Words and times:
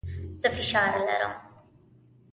زه 0.41 0.49
فشار 0.55 0.95
لرم. 1.07 1.33